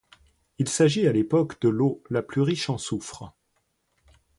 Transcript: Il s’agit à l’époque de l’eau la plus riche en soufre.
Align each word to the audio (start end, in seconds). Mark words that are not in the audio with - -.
Il 0.57 0.67
s’agit 0.67 1.05
à 1.07 1.11
l’époque 1.11 1.61
de 1.61 1.69
l’eau 1.69 2.01
la 2.09 2.23
plus 2.23 2.41
riche 2.41 2.71
en 2.71 2.79
soufre. 2.79 3.35